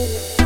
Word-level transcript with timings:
Yeah. 0.00 0.39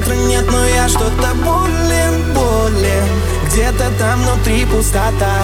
Ветра 0.00 0.14
нет, 0.14 0.50
но 0.50 0.64
я 0.64 0.88
что-то 0.88 1.34
болен, 1.44 2.32
болен 2.32 3.08
Где-то 3.46 3.90
там 3.98 4.22
внутри 4.22 4.64
пустота. 4.64 5.42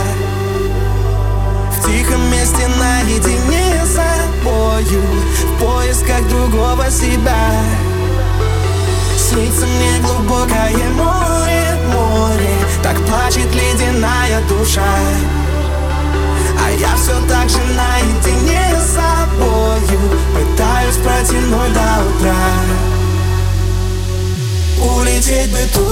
В 1.73 1.87
тихом 1.87 2.31
месте 2.31 2.67
наедине 2.79 3.85
с 3.85 3.97
собою 3.97 5.03
В 5.43 5.59
поисках 5.59 6.27
другого 6.29 6.91
себя. 6.91 7.51
Снится 9.19 9.67
мне 9.67 9.99
глубокое 10.01 10.89
море, 10.95 11.79
море. 11.93 12.55
Так 12.83 12.97
плачет 13.05 13.55
ледяная 13.55 14.41
душа. 14.49 14.97
А 16.65 16.71
я 16.71 16.97
все 16.97 17.13
так 17.29 17.51
же 17.51 17.59
наедине 17.59 18.75
с 18.81 18.95
собою 18.95 20.01
Пытаюсь 20.33 20.97
протянуть 20.97 21.75
до 21.75 22.03
утра 22.09 22.86
улететь 25.17 25.51
бы 25.51 25.59
туда 25.73 25.86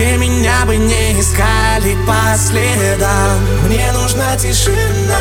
Где 0.00 0.16
меня 0.16 0.64
бы 0.64 0.78
не 0.78 1.20
искали 1.20 1.94
по 2.06 2.34
следам? 2.34 3.38
Мне 3.66 3.92
нужна 3.92 4.34
тишина. 4.34 5.18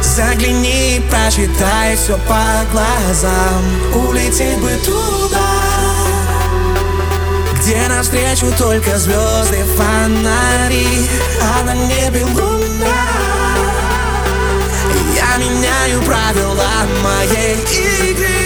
Загляни 0.00 0.96
и 0.96 1.00
прочитай 1.00 1.94
все 1.96 2.16
по 2.26 2.64
глазам. 2.72 3.62
Улететь 3.92 4.58
бы 4.58 4.70
туда 4.86 5.50
Где 7.56 7.86
навстречу 7.88 8.46
только 8.56 8.98
звезды, 8.98 9.62
фонари 9.76 11.10
А 11.42 11.64
на 11.64 11.74
небе 11.74 12.24
луна. 12.24 12.86
Я 15.14 15.36
меняю 15.36 16.00
правила 16.04 16.70
моей 17.02 17.56
игры 18.12 18.41